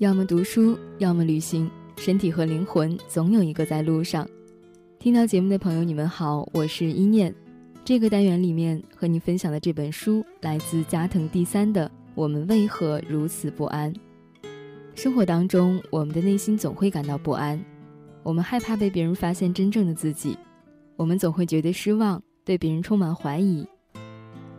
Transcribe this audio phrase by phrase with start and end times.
[0.00, 4.26] 要么读书，要么旅行，身体和灵魂总有一个在路上。
[4.98, 7.34] 听到节目的朋友，你们好，我是一念。
[7.84, 13.92] 这个单元里面和你分享的这本书来自加藤第三的《我们为何如此不安》。
[14.94, 17.62] 生活当中，我们的内心总会感到不安，
[18.22, 20.34] 我们害怕被别人发现真正的自己，
[20.96, 23.68] 我们总会觉得失望，对别人充满怀疑，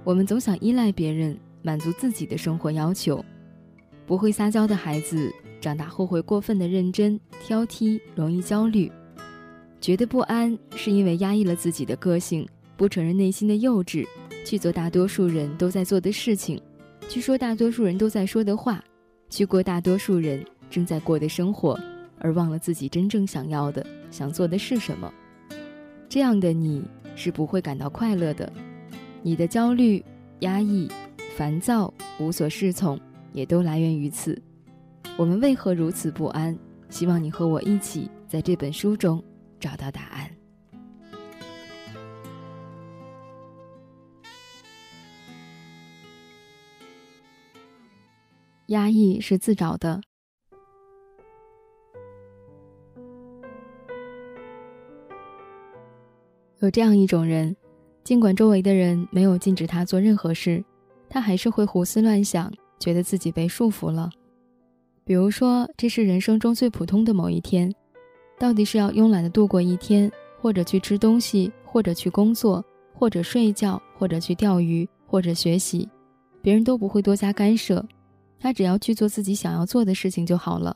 [0.03, 3.25] 我们总想依赖别人，满足自己的生活要求。
[4.05, 8.91] 不会撒娇的孩子，长大后会过分的认真、挑剔，容易焦虑，
[9.79, 12.47] 觉得不安，是因为压抑了自己的个性。
[12.77, 14.07] 不承认内心的幼稚，
[14.43, 16.59] 去做大多数人都在做的事情，
[17.07, 18.83] 去说大多数人都在说的话，
[19.29, 21.79] 去过大多数人正在过的生活，
[22.17, 25.13] 而忘了自己真正想要的、想做的是什么。
[26.09, 26.83] 这样的你
[27.15, 28.51] 是不会感到快乐的。
[29.21, 30.03] 你的焦虑、
[30.39, 30.89] 压抑、
[31.37, 32.99] 烦躁、无所适从，
[33.33, 34.41] 也都来源于此。
[35.17, 36.57] 我们为何如此不安？
[36.89, 39.23] 希望你和我一起在这本书中
[39.59, 40.29] 找到答案。
[48.67, 50.01] 压抑是自找的。
[56.59, 57.55] 有这样一种人，
[58.03, 60.63] 尽管周围的人没有禁止他做任何事，
[61.09, 64.09] 他还是会胡思乱想，觉得自己被束缚了。
[65.05, 67.73] 比如说，这是人生中最普通的某一天，
[68.37, 75.87] 到底是要慵懒的度过一天，或者去吃东西，或者去工作，或者睡觉，或者去钓鱼，或者学习，
[76.41, 77.85] 别人都不会多加干涉。
[78.39, 80.75] 他只要去做自己想要做的事情就好了，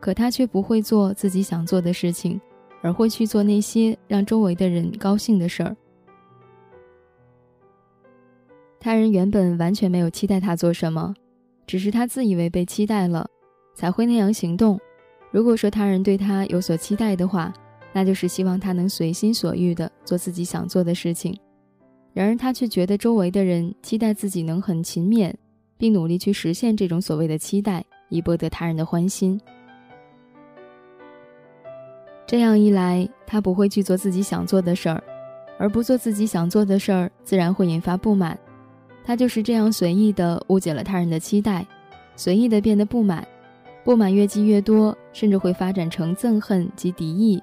[0.00, 2.40] 可他却不会做自己想做的事情，
[2.82, 5.76] 而会去做那些让周围的人高兴的事儿。
[8.78, 11.14] 他人原本完全没有期待他做什么，
[11.66, 13.28] 只是他自以为被期待了，
[13.74, 14.78] 才会那样行动。
[15.30, 17.52] 如果说他人对他有所期待的话，
[17.92, 21.38] 那就是希望他能随心所欲地做自己想做的事情。
[22.12, 25.34] 然而他却觉得周围的人期待自己能很勤勉。
[25.78, 29.38] 并努力去实现这种所谓的期待，以博得他人的欢心。
[32.26, 35.04] 这样一来，他不会去做自己想做的事儿，
[35.58, 38.38] 而不做自己想做的事儿，自然会引发不满。
[39.06, 41.64] 他就是这样随意的误解了他人的期待，
[42.16, 43.24] 随意的变得不满，
[43.84, 47.40] 不满越积越多，甚至会发展成憎恨及敌意。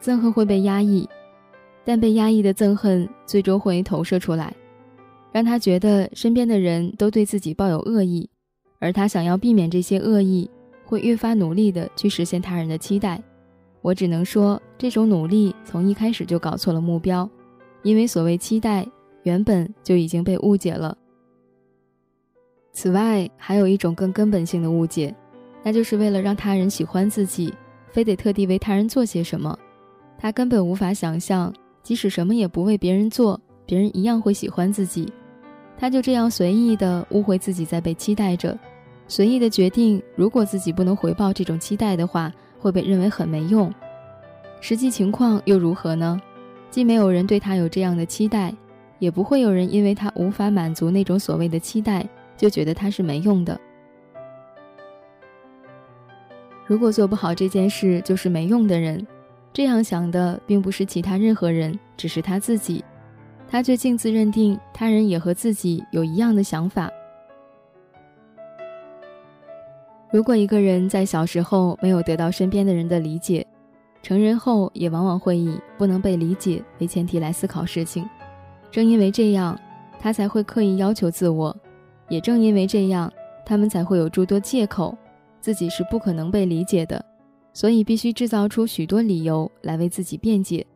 [0.00, 1.08] 憎恨会被压抑，
[1.84, 4.54] 但被压抑的憎恨最终会投射出来。
[5.32, 8.28] 让他觉得身边的人都对自己抱有恶意，
[8.78, 10.48] 而他想要避免这些恶意，
[10.84, 13.20] 会越发努力的去实现他人的期待。
[13.82, 17.28] 我只能说，这种努力从一开始就搞错了目标，
[17.82, 18.86] 因为所谓期待
[19.22, 20.96] 原本就已经被误解了。
[22.72, 25.14] 此外，还有一种更根本性的误解，
[25.62, 27.52] 那就是为了让他人喜欢自己，
[27.90, 29.58] 非得特地为他人做些什么。
[30.16, 35.12] 他根本无法想象，即使什么也不为别人做，别人一样会喜欢自己。
[35.76, 38.56] 他就这样随意的误会自己在被期待着，
[39.08, 43.72] 随意的决定，如果自己不能回报这种期待的话，会被认为很没用。
[44.60, 46.20] 实际情况又如何呢？
[46.70, 48.54] 既没有人对他有这样的期待，
[49.00, 53.60] 也不会有人因为他无法满足那种所谓的期待，就觉得他是没用的。
[56.66, 59.04] 如果做不好这件事就是没用的人，
[59.52, 62.84] 这样想的并不是其他任何人，只是他自己。
[63.48, 66.88] 他却径自认定他人也和自己有一样的想法。
[70.12, 73.44] 如果一个人在小时候没有得到身边的人的理解，
[74.02, 78.08] 成人后也往往会以不能被理解为前提来思考事情。
[78.70, 79.58] 正因为这样，
[79.98, 81.54] 他才会刻意要求自我；
[82.08, 83.12] 也正因为这样，
[83.44, 84.96] 他们才会有诸多借口，
[85.40, 87.04] 自己是不可能被理解的，
[87.52, 90.66] 所以必须制造出许多理由来为自己辩解。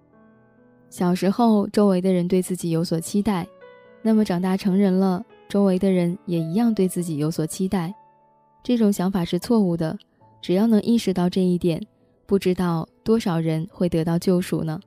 [0.91, 3.47] 小时候，周围的人对自己有所期待，
[4.03, 7.95] 那么长大成人了，周围的人也一样对自己有所期待。
[8.63, 9.97] 这种想法是错误的。
[10.41, 11.81] 只要能意识到这一点，
[12.27, 14.79] 不知道多少人会得到救赎呢？